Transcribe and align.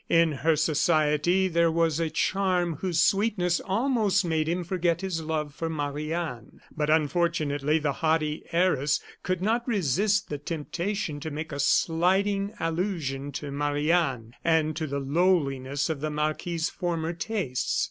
In 0.09 0.31
her 0.31 0.55
society 0.55 1.47
there 1.47 1.69
was 1.71 1.99
a 1.99 2.09
charm 2.09 2.77
whose 2.77 2.99
sweetness 3.03 3.61
almost 3.63 4.25
made 4.25 4.49
him 4.49 4.63
forget 4.63 5.01
his 5.01 5.21
love 5.21 5.53
for 5.53 5.69
Marie 5.69 6.11
Anne. 6.11 6.59
But 6.75 6.89
unfortunately 6.89 7.77
the 7.77 7.91
haughty 7.91 8.43
heiress 8.51 8.99
could 9.21 9.43
not 9.43 9.67
resist 9.67 10.29
the 10.29 10.39
temptation 10.39 11.19
to 11.19 11.29
make 11.29 11.51
a 11.51 11.59
slighting 11.59 12.53
allusion 12.59 13.31
to 13.33 13.51
Marie 13.51 13.91
Anne, 13.91 14.33
and 14.43 14.75
to 14.75 14.87
the 14.87 14.97
lowliness 14.99 15.87
of 15.87 16.01
the 16.01 16.09
marquis's 16.09 16.67
former 16.71 17.13
tastes. 17.13 17.79